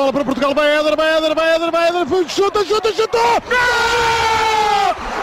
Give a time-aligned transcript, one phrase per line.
[0.00, 3.18] bola para Portugal, vai Éder, vai Éder, vai Éder, vai Éder, chuta, chuta!
[3.18, 3.60] Gol!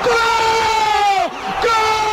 [0.03, 1.31] Gol!
[1.63, 2.07] Gol!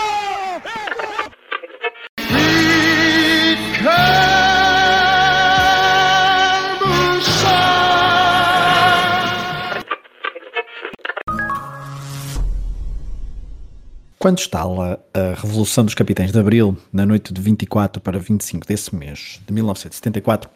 [14.18, 18.94] Quando estala a Revolução dos Capitães de Abril, na noite de 24 para 25 desse
[18.94, 20.48] mês de 1974,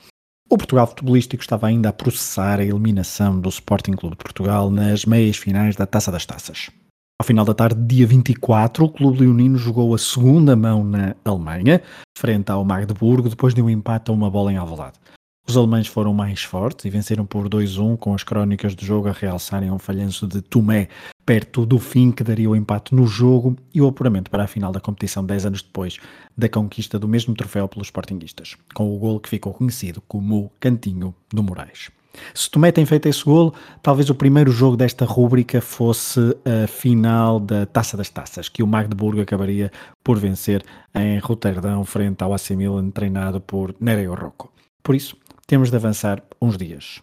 [0.51, 5.05] o Portugal Futebolístico estava ainda a processar a eliminação do Sporting Clube de Portugal nas
[5.05, 6.71] meias finais da Taça das Taças.
[7.21, 11.83] Ao final da tarde, dia 24, o Clube Leonino jogou a segunda mão na Alemanha,
[12.17, 14.95] frente ao Magdeburgo, depois de um empate a uma bola em Alvalade.
[15.49, 19.13] Os alemães foram mais fortes e venceram por 2-1, com as crónicas do jogo a
[19.13, 20.89] realçarem um falhanço de Tomé
[21.25, 24.71] perto do fim que daria o empate no jogo e o apuramento para a final
[24.71, 25.97] da competição 10 anos depois
[26.37, 30.51] da conquista do mesmo troféu pelos Sportinguistas, com o gol que ficou conhecido como o
[30.61, 31.91] Cantinho do Moraes.
[32.35, 37.41] Se Tomé tem feito esse golo, talvez o primeiro jogo desta rúbrica fosse a final
[37.41, 39.73] da Taça das Taças, que o Magdeburgo acabaria
[40.05, 40.63] por vencer
[40.95, 44.53] em Roterdão frente ao AC Milan, treinado por Nereo Rocco.
[44.83, 45.17] Por isso,
[45.49, 47.01] temos de avançar uns dias.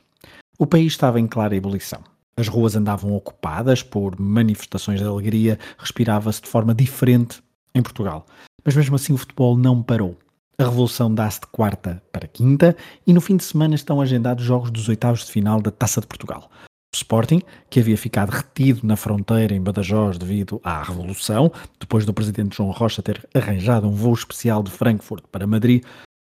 [0.58, 2.00] O país estava em clara ebulição.
[2.38, 7.42] As ruas andavam ocupadas por manifestações de alegria, respirava-se de forma diferente
[7.74, 8.26] em Portugal.
[8.64, 10.16] Mas mesmo assim o futebol não parou.
[10.60, 14.70] A revolução dá-se de quarta para quinta e no fim de semana estão agendados jogos
[14.70, 16.50] dos oitavos de final da Taça de Portugal.
[16.94, 22.14] O Sporting, que havia ficado retido na fronteira em Badajoz devido à Revolução, depois do
[22.14, 25.84] presidente João Rocha ter arranjado um voo especial de Frankfurt para Madrid,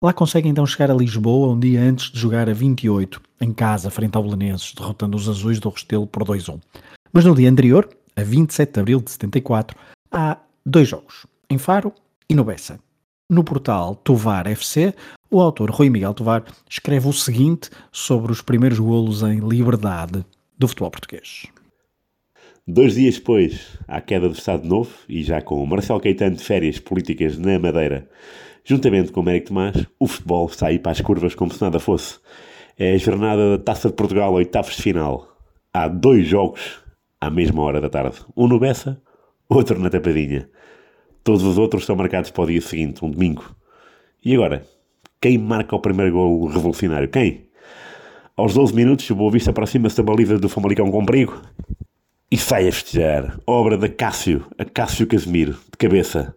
[0.04, 3.88] Lá consegue então chegar a Lisboa um dia antes de jogar a 28, em casa,
[3.88, 6.60] frente ao Belenenses, derrotando os azuis do Restelo por 2-1.
[7.10, 9.74] Mas no dia anterior, a 27 de abril de 74,
[10.12, 11.90] há dois jogos, em Faro
[12.28, 12.78] e no Bessa.
[13.30, 14.92] No portal Tovar FC,
[15.30, 20.22] o autor Rui Miguel Tovar escreve o seguinte sobre os primeiros golos em liberdade
[20.58, 21.46] do futebol português.
[22.68, 26.44] Dois dias depois, à queda do Estado Novo, e já com o Marcelo Caetano de
[26.44, 28.06] férias políticas na Madeira,
[28.64, 32.18] Juntamente com o Mérico Tomás, o futebol aí para as curvas como se nada fosse.
[32.78, 35.28] É a jornada da Taça de Portugal, oitavos de final.
[35.72, 36.80] Há dois jogos
[37.20, 38.16] à mesma hora da tarde.
[38.34, 39.00] Um no Bessa,
[39.48, 40.48] outro na Tapadinha.
[41.22, 43.44] Todos os outros estão marcados para o dia seguinte, um domingo.
[44.24, 44.66] E agora?
[45.20, 47.08] Quem marca o primeiro gol revolucionário?
[47.08, 47.48] Quem?
[48.36, 51.40] Aos 12 minutos, o Boa Vista aproxima-se da baliza do Famalicão com perigo
[52.30, 53.38] e sai a festejar.
[53.46, 56.34] Obra de Cássio, a Cássio Casemiro, de cabeça.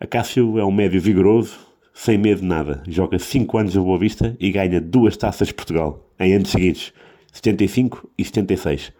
[0.00, 1.56] Acácio é um médio vigoroso,
[1.92, 2.82] sem medo de nada.
[2.88, 6.92] Joga 5 anos no Boa Vista e ganha duas taças de Portugal, em anos seguidos,
[7.32, 8.92] 75 e 76.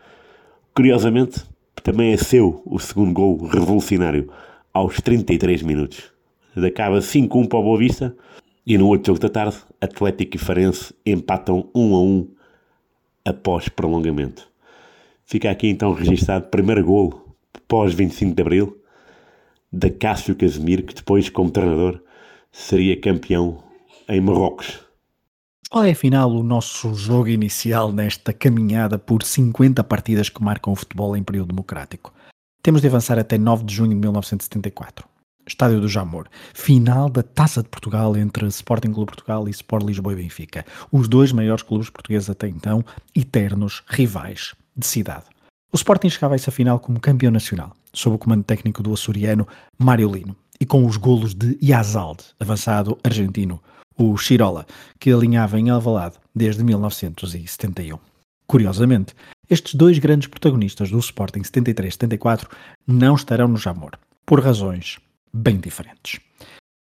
[0.72, 1.42] Curiosamente,
[1.82, 4.30] também é seu o segundo gol revolucionário,
[4.72, 6.12] aos 33 minutos.
[6.56, 8.16] Acaba 5-1 para o Boa Vista
[8.64, 12.28] e no outro jogo da tarde, Atlético e Farense empatam 1 a 1
[13.24, 14.48] após prolongamento.
[15.26, 18.83] Fica aqui então registado primeiro gol pós 25 de Abril
[19.74, 22.00] da Cássio Casemiro, que depois, como treinador,
[22.52, 23.62] seria campeão
[24.08, 24.80] em Marrocos.
[25.70, 30.76] Qual é afinal o nosso jogo inicial nesta caminhada por 50 partidas que marcam o
[30.76, 32.12] futebol em período democrático?
[32.62, 35.06] Temos de avançar até 9 de junho de 1974.
[35.46, 36.28] Estádio do Jamor.
[36.54, 40.64] Final da Taça de Portugal entre Sporting Clube Portugal e Sport Lisboa e Benfica.
[40.90, 42.84] Os dois maiores clubes portugueses até então,
[43.14, 45.33] eternos rivais de cidade.
[45.74, 49.44] O Sporting chegava a essa final como campeão nacional, sob o comando técnico do açoriano
[49.76, 53.60] Mário Lino, e com os golos de Yazalde, avançado argentino,
[53.98, 54.66] o Chirola,
[55.00, 57.98] que alinhava em Alvalade desde 1971.
[58.46, 59.16] Curiosamente,
[59.50, 62.46] estes dois grandes protagonistas do Sporting 73-74
[62.86, 65.00] não estarão no Jamor, por razões
[65.32, 66.20] bem diferentes.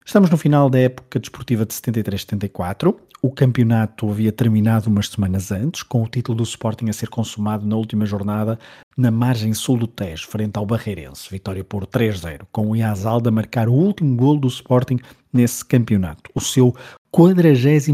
[0.04, 5.82] Estamos no final da época desportiva de 73-74 o campeonato havia terminado umas semanas antes,
[5.82, 8.58] com o título do Sporting a ser consumado na última jornada
[8.96, 11.28] na margem sul do Tejo, frente ao Barreirense.
[11.30, 14.98] Vitória por 3-0, com o Iazalda a marcar o último gol do Sporting
[15.30, 16.30] nesse campeonato.
[16.34, 16.74] O seu
[17.10, 17.88] 46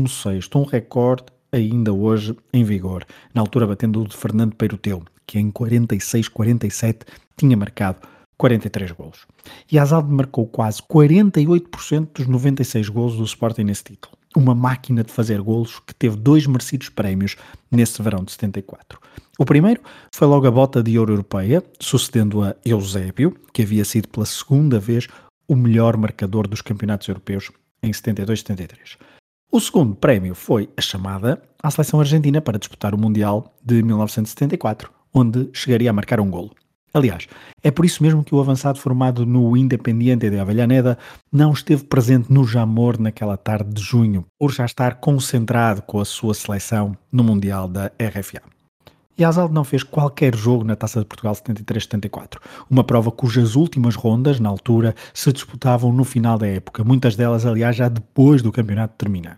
[0.55, 3.05] um recorde ainda hoje em vigor,
[3.35, 7.01] na altura batendo o de Fernando Peiroteu, que em 46-47
[7.37, 7.99] tinha marcado
[8.37, 9.27] 43 golos.
[9.71, 15.11] E Azalde marcou quase 48% dos 96 golos do Sporting nesse título uma máquina de
[15.11, 17.37] fazer golos que teve dois merecidos prémios
[17.71, 19.01] nesse verão de 74.
[19.39, 19.81] O primeiro
[20.15, 24.79] foi logo a bota de ouro europeia, sucedendo a Eusébio, que havia sido pela segunda
[24.79, 25.09] vez
[25.49, 27.51] o melhor marcador dos campeonatos europeus
[27.83, 28.99] em 72-73.
[29.51, 34.91] O segundo prémio foi a chamada à seleção argentina para disputar o Mundial de 1974,
[35.15, 36.51] onde chegaria a marcar um golo.
[36.97, 37.29] Aliás,
[37.63, 40.97] é por isso mesmo que o avançado formado no Independiente de Avellaneda
[41.31, 46.07] não esteve presente no Jamor naquela tarde de junho, por já estar concentrado com a
[46.07, 48.41] sua seleção no Mundial da RFA.
[49.19, 52.39] E Azaldo não fez qualquer jogo na Taça de Portugal 73-74,
[52.71, 57.45] uma prova cujas últimas rondas, na altura, se disputavam no final da época, muitas delas,
[57.45, 59.37] aliás, já depois do campeonato terminar.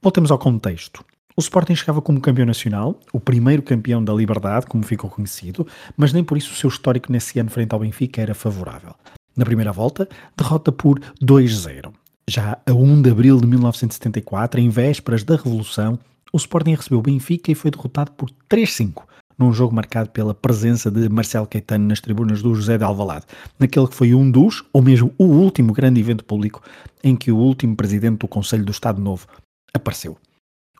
[0.00, 1.04] Voltemos ao contexto.
[1.36, 5.66] O Sporting chegava como campeão nacional, o primeiro campeão da Liberdade, como ficou conhecido,
[5.96, 8.94] mas nem por isso o seu histórico nesse ano frente ao Benfica era favorável.
[9.36, 11.92] Na primeira volta, derrota por 2-0.
[12.30, 15.98] Já a 1 de abril de 1974, em vésperas da Revolução,
[16.32, 19.02] o Sporting recebeu o Benfica e foi derrotado por 3-5,
[19.36, 23.26] num jogo marcado pela presença de Marcelo Caetano nas tribunas do José de Alvalade,
[23.58, 26.62] naquele que foi um dos, ou mesmo o último grande evento público
[27.02, 29.26] em que o último presidente do Conselho do Estado Novo
[29.74, 30.16] apareceu.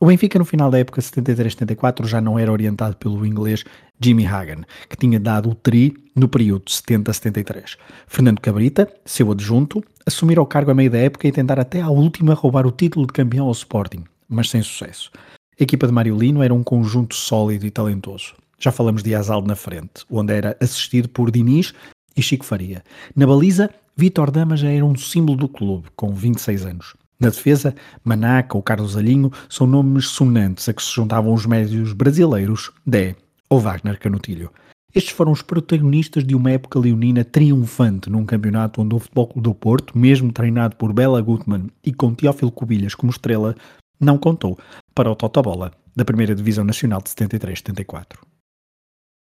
[0.00, 3.64] O Benfica no final da época 73-74 já não era orientado pelo inglês
[4.00, 7.76] Jimmy Hagan, que tinha dado o tri no período 70-73.
[8.06, 11.88] Fernando Cabrita, seu adjunto, assumir o cargo a meio da época e tentar até à
[11.88, 15.12] última roubar o título de campeão ao Sporting, mas sem sucesso.
[15.58, 18.34] A equipa de Mário Lino era um conjunto sólido e talentoso.
[18.58, 21.72] Já falamos de Azaldo na frente, onde era assistido por Diniz
[22.16, 22.82] e Chico Faria.
[23.14, 26.94] Na baliza, Vitor Dama já era um símbolo do clube, com 26 anos.
[27.18, 31.92] Na defesa, Manaca ou Carlos Alinho são nomes sonantes a que se juntavam os médios
[31.92, 33.16] brasileiros Dé
[33.48, 34.50] ou Wagner Canutilho.
[34.94, 39.42] Estes foram os protagonistas de uma época leonina triunfante num campeonato onde o Futebol Clube
[39.42, 43.56] do Porto, mesmo treinado por Bela Gutmann e com Teófilo Cubilhas como estrela,
[43.98, 44.56] não contou
[44.94, 48.18] para o Totobola da primeira Divisão Nacional de 73-74.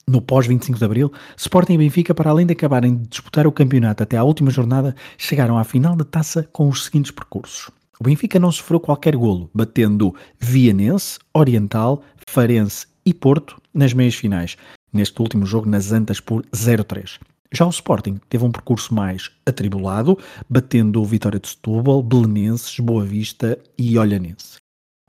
[0.08, 4.04] No pós-25 de Abril, Sporting e Benfica, para além de acabarem de disputar o campeonato
[4.04, 7.72] até à última jornada, chegaram à final da taça com os seguintes percursos.
[8.00, 14.58] O Benfica não sofreu qualquer golo, batendo Vianense, Oriental, Farense e Porto nas meias finais,
[14.92, 17.20] neste último jogo nas Antas por 0-3.
[17.54, 20.18] Já o Sporting teve um percurso mais atribulado,
[20.50, 24.58] batendo Vitória de Setúbal, Belenenses, Boa Vista e Olhanense.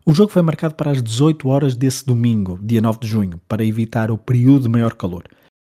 [0.05, 3.65] O jogo foi marcado para as 18 horas desse domingo, dia 9 de junho, para
[3.65, 5.25] evitar o período de maior calor.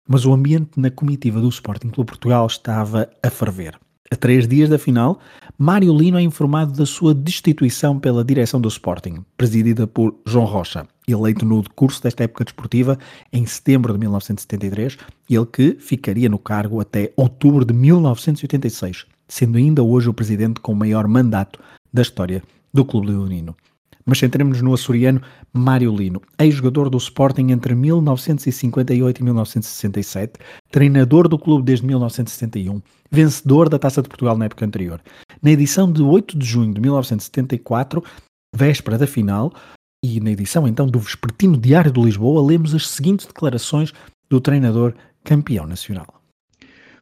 [0.07, 3.79] Mas o ambiente na comitiva do Sporting Clube Portugal estava a ferver.
[4.11, 5.19] A três dias da final,
[5.57, 10.85] Mário Lino é informado da sua destituição pela direção do Sporting, presidida por João Rocha,
[11.07, 12.99] eleito no decurso desta época desportiva
[13.33, 14.97] em setembro de 1973,
[15.27, 20.75] ele que ficaria no cargo até outubro de 1986, sendo ainda hoje o presidente com
[20.75, 21.59] maior mandato
[21.91, 23.55] da história do Clube Leonino.
[24.07, 25.21] Mas centremos-nos no açoriano
[25.51, 30.33] Mário Lino, ex-jogador do Sporting entre 1958 e 1967,
[30.69, 35.01] treinador do clube desde 1971, vencedor da Taça de Portugal na época anterior.
[35.41, 38.03] Na edição de 8 de junho de 1974,
[38.55, 39.51] véspera da final,
[40.03, 43.91] e na edição então do Vespertino Diário de Lisboa, lemos as seguintes declarações
[44.29, 44.93] do treinador
[45.23, 46.24] campeão nacional.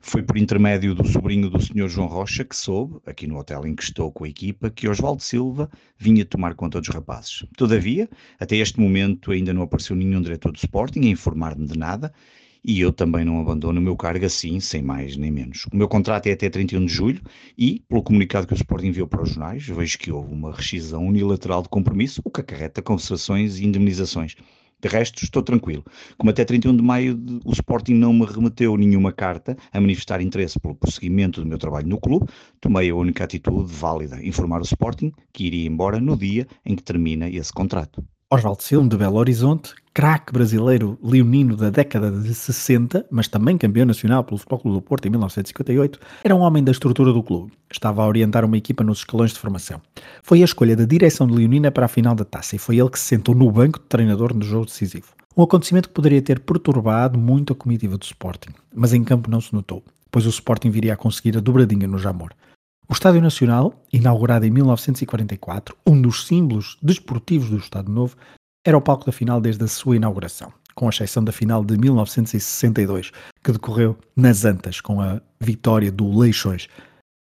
[0.06, 1.88] Foi por intermédio do sobrinho do Sr.
[1.88, 5.24] João Rocha que soube, aqui no hotel em que estou com a equipa, que Oswaldo
[5.24, 7.46] Silva vinha tomar conta dos rapazes.
[7.56, 12.14] Todavia, até este momento ainda não apareceu nenhum diretor do Sporting a informar-me de nada
[12.64, 15.66] e eu também não abandono o meu cargo assim, sem mais nem menos.
[15.72, 17.22] O meu contrato é até 31 de julho
[17.58, 21.08] e, pelo comunicado que o Sporting enviou para os jornais, vejo que houve uma rescisão
[21.08, 24.36] unilateral de compromisso, o que acarreta compensações e indemnizações.
[24.84, 25.86] De resto, estou tranquilo.
[26.18, 30.60] Como até 31 de maio o Sporting não me remeteu nenhuma carta a manifestar interesse
[30.60, 32.28] pelo prosseguimento do meu trabalho no clube,
[32.60, 36.84] tomei a única atitude válida, informar o Sporting que iria embora no dia em que
[36.84, 38.04] termina esse contrato.
[38.34, 43.86] Oswaldo Silva, de Belo Horizonte, craque brasileiro leonino da década de 60, mas também campeão
[43.86, 47.54] nacional pelo Futebol Clube do Porto em 1958, era um homem da estrutura do clube.
[47.72, 49.80] Estava a orientar uma equipa nos escalões de formação.
[50.24, 52.90] Foi a escolha da direção de Leonina para a final da taça e foi ele
[52.90, 55.10] que se sentou no banco de treinador no jogo decisivo.
[55.38, 59.42] Um acontecimento que poderia ter perturbado muito a comitiva do Sporting, mas em campo não
[59.42, 62.32] se notou, pois o Sporting viria a conseguir a dobradinha no Jamor.
[62.90, 68.16] O Estádio Nacional, inaugurado em 1944, um dos símbolos desportivos do Estado Novo,
[68.66, 73.12] era o palco da final desde a sua inauguração, com exceção da final de 1962,
[73.42, 76.68] que decorreu nas Antas, com a vitória do Leixões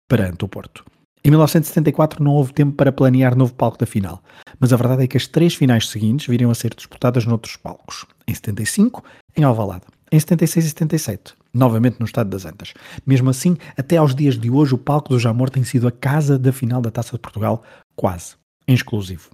[0.07, 0.83] perante o Porto.
[1.23, 4.21] Em 1974 não houve tempo para planear novo palco da final,
[4.59, 8.05] mas a verdade é que as três finais seguintes viriam a ser disputadas noutros palcos.
[8.27, 9.01] Em 75,
[9.37, 9.85] em Alvalade.
[10.11, 12.73] Em 76 e 77, novamente no Estado das Antas.
[13.05, 16.39] Mesmo assim, até aos dias de hoje, o palco do Jamor tem sido a casa
[16.39, 17.63] da final da Taça de Portugal,
[17.95, 18.35] quase.
[18.67, 19.29] em exclusivo.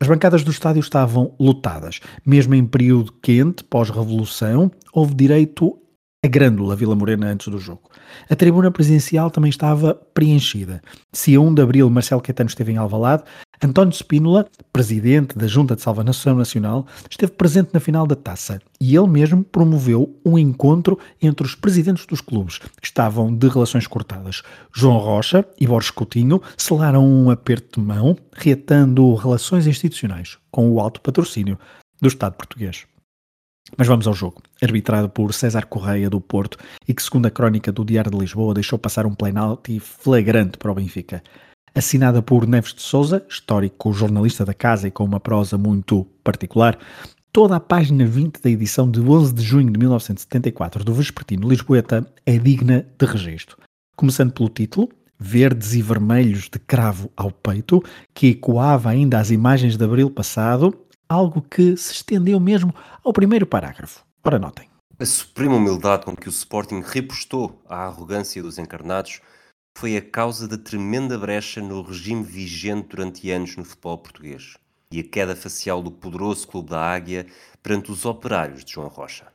[0.00, 2.00] As bancadas do estádio estavam lotadas.
[2.26, 5.78] Mesmo em período quente, pós-revolução, houve direito
[6.24, 7.90] a Grândola Vila Morena antes do jogo.
[8.30, 10.80] A tribuna presidencial também estava preenchida.
[11.12, 13.24] Se a 1 de abril Marcelo Caetano esteve em Alvalade,
[13.60, 18.94] António Spínola, presidente da Junta de Salvação Nacional, esteve presente na final da taça e
[18.94, 24.42] ele mesmo promoveu um encontro entre os presidentes dos clubes, que estavam de relações cortadas.
[24.72, 30.78] João Rocha e Borges Coutinho selaram um aperto de mão, reatando relações institucionais com o
[30.78, 31.58] alto patrocínio
[32.00, 32.84] do Estado português.
[33.76, 34.42] Mas vamos ao jogo.
[34.60, 38.54] Arbitrado por César Correia do Porto e que, segundo a crónica do Diário de Lisboa,
[38.54, 41.22] deixou passar um penalti flagrante para o Benfica.
[41.74, 46.78] Assinada por Neves de Souza, histórico jornalista da casa e com uma prosa muito particular,
[47.32, 52.06] toda a página 20 da edição de 11 de junho de 1974 do Vespertino Lisboeta
[52.26, 53.56] é digna de registro.
[53.96, 59.76] Começando pelo título, verdes e vermelhos de cravo ao peito, que ecoava ainda as imagens
[59.76, 60.76] de abril passado,
[61.12, 64.04] algo que se estendeu mesmo ao primeiro parágrafo.
[64.24, 64.68] Ora, notem.
[64.98, 69.20] A suprema humildade com que o Sporting repostou à arrogância dos encarnados
[69.76, 74.56] foi a causa da tremenda brecha no regime vigente durante anos no futebol português
[74.92, 77.26] e a queda facial do poderoso Clube da Águia
[77.62, 79.26] perante os operários de João Rocha.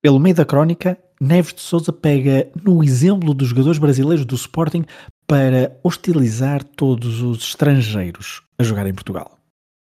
[0.00, 4.84] Pelo meio da crónica, Neves de Souza pega no exemplo dos jogadores brasileiros do Sporting
[5.26, 9.33] para hostilizar todos os estrangeiros a jogar em Portugal.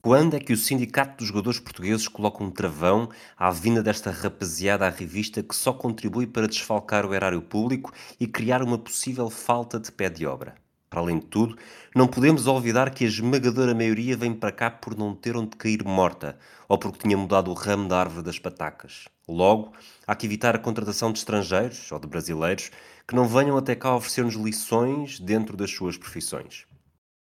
[0.04, 4.84] Quando é que o Sindicato dos Jogadores Portugueses coloca um travão à vinda desta rapaziada
[4.84, 9.78] à revista que só contribui para desfalcar o erário público e criar uma possível falta
[9.78, 10.56] de pé de obra?
[10.90, 11.56] Para além de tudo,
[11.94, 15.84] não podemos olvidar que a esmagadora maioria vem para cá por não ter onde cair
[15.84, 16.36] morta
[16.68, 19.06] ou porque tinha mudado o ramo da árvore das patacas.
[19.28, 19.72] Logo,
[20.04, 22.72] há que evitar a contratação de estrangeiros ou de brasileiros
[23.06, 26.66] que não venham até cá oferecer-nos lições dentro das suas profissões.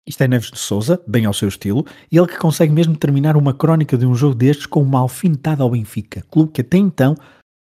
[0.06, 3.38] Isto é Neves de Souza, bem ao seu estilo, e ele que consegue mesmo terminar
[3.38, 7.14] uma crónica de um jogo destes com uma alfinetada ao Benfica, clube que até então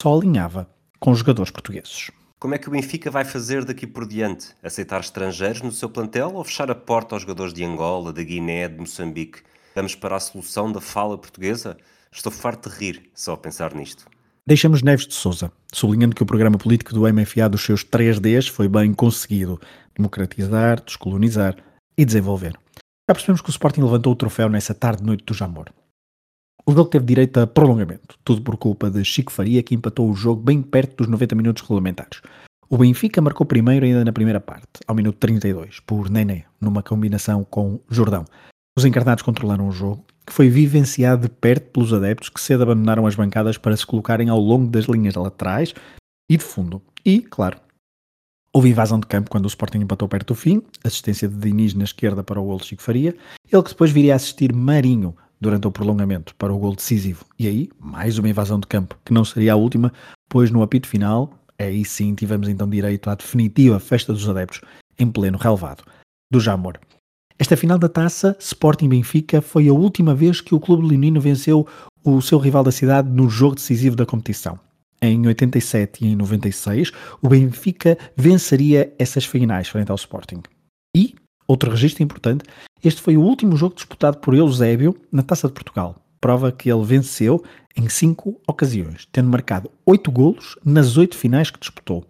[0.02, 2.12] só alinhava com os jogadores portugueses.
[2.38, 4.50] Como é que o Benfica vai fazer daqui por diante?
[4.62, 8.68] Aceitar estrangeiros no seu plantel ou fechar a porta aos jogadores de Angola, da Guiné,
[8.68, 9.40] de Moçambique?
[9.74, 11.78] Vamos para a solução da fala portuguesa?
[12.12, 14.08] Estou farto de rir só a pensar nisto.
[14.46, 18.68] Deixamos Neves de Souza, sublinhando que o programa político do MFA dos seus 3Ds foi
[18.68, 19.60] bem conseguido:
[19.96, 21.56] democratizar, descolonizar,
[21.98, 22.58] e desenvolver.
[23.08, 25.70] Já percebemos que o Sporting levantou o troféu nessa tarde-noite do Jamor.
[26.66, 30.16] O jogo teve direito a prolongamento, tudo por culpa de Chico Faria, que empatou o
[30.16, 32.22] jogo bem perto dos 90 minutos regulamentares.
[32.68, 37.44] O Benfica marcou primeiro ainda na primeira parte, ao minuto 32, por Nené, numa combinação
[37.44, 38.26] com Jordão.
[38.76, 43.06] Os encarnados controlaram o jogo, que foi vivenciado de perto pelos adeptos que cedo abandonaram
[43.06, 45.76] as bancadas para se colocarem ao longo das linhas laterais
[46.28, 46.82] e de fundo.
[47.06, 47.60] E, claro,
[48.56, 51.84] Houve invasão de campo quando o Sporting empatou perto do fim, assistência de Diniz na
[51.84, 53.14] esquerda para o gol de Chico Faria,
[53.52, 57.26] ele que depois viria a assistir Marinho durante o prolongamento para o gol decisivo.
[57.38, 59.92] E aí, mais uma invasão de campo, que não seria a última,
[60.30, 64.62] pois no apito final, aí sim tivemos então direito à definitiva festa dos adeptos,
[64.98, 65.84] em pleno relevado,
[66.32, 66.80] do Jamor.
[67.38, 71.68] Esta final da taça, Sporting Benfica, foi a última vez que o clube leonino venceu
[72.06, 74.58] o seu rival da cidade no jogo decisivo da competição
[75.02, 80.42] em 87 e em 96, o Benfica venceria essas finais frente ao Sporting.
[80.96, 81.16] E,
[81.48, 82.44] outro registro importante,
[82.84, 85.96] este foi o último jogo disputado por Eusébio na Taça de Portugal.
[86.22, 87.44] Prova que ele venceu
[87.76, 92.06] em cinco ocasiões, tendo marcado oito golos nas oito finais que disputou.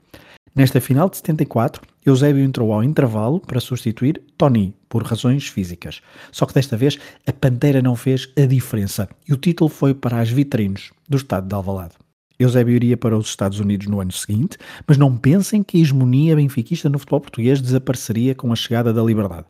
[0.56, 6.02] Nesta final de 74, Eusébio entrou ao intervalo para substituir Tony, por razões físicas.
[6.32, 10.22] Só que desta vez a Pantera não fez a diferença e o título foi para
[10.22, 11.96] as vitrines do estado de Alvalade.
[12.40, 16.36] Eusébio iria para os Estados Unidos no ano seguinte, mas não pensem que a hegemonia
[16.36, 19.46] benfiquista no futebol português desapareceria com a chegada da liberdade.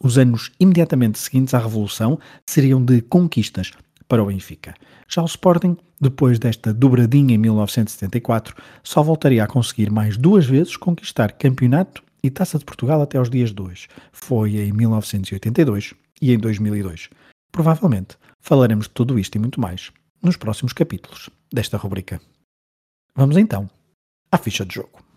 [0.00, 3.72] Os anos imediatamente seguintes à Revolução seriam de conquistas
[4.06, 4.74] para o Benfica.
[5.08, 10.76] Já o Sporting, depois desta dobradinha em 1974, só voltaria a conseguir mais duas vezes
[10.76, 13.88] conquistar campeonato e Taça de Portugal até aos dias de hoje.
[14.12, 17.10] Foi em 1982 e em 2002.
[17.50, 19.90] Provavelmente falaremos de tudo isto e muito mais
[20.22, 22.20] nos próximos capítulos desta rubrica.
[23.14, 23.68] Vamos então
[24.30, 25.08] à ficha de jogo.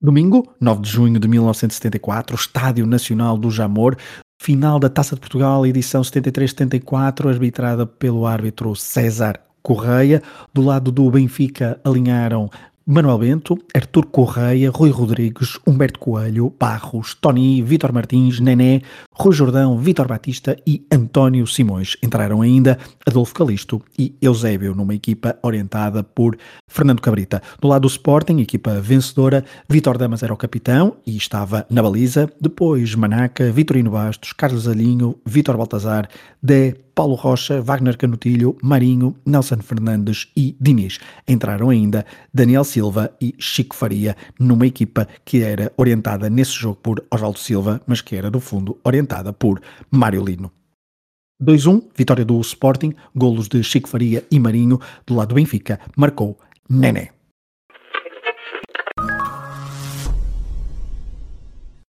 [0.00, 3.96] Domingo, 9 de junho de 1974, Estádio Nacional do Jamor,
[4.40, 10.22] final da Taça de Portugal, edição 73-74, arbitrada pelo árbitro César Correia.
[10.54, 12.48] Do lado do Benfica alinharam
[12.90, 18.80] Manuel Bento, Artur Correia, Rui Rodrigues, Humberto Coelho, Barros, Tony, Vítor Martins, Nené,
[19.12, 21.98] Rui Jordão, Vítor Batista e António Simões.
[22.02, 27.42] Entraram ainda Adolfo Calisto e Eusébio, numa equipa orientada por Fernando Cabrita.
[27.60, 32.32] Do lado do Sporting, equipa vencedora, Vítor Damas era o capitão e estava na baliza.
[32.40, 36.08] Depois Manaca, Vitorino Bastos, Carlos Alinho, Vítor Baltazar,
[36.42, 40.98] Dé, Paulo Rocha, Wagner Canutilho, Marinho, Nelson Fernandes e Diniz.
[41.28, 47.06] Entraram ainda Daniel Silva e Chico Faria numa equipa que era orientada nesse jogo por
[47.08, 50.50] Oswaldo Silva, mas que era, no fundo, orientada por Mário Lino.
[51.40, 56.36] 2-1, vitória do Sporting, golos de Chico Faria e Marinho, do lado do Benfica, marcou
[56.68, 57.17] Nené.